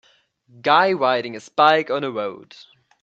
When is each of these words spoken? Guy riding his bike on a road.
Guy 0.61 0.93
riding 0.93 1.33
his 1.35 1.49
bike 1.49 1.91
on 1.91 2.03
a 2.03 2.09
road. 2.09 2.55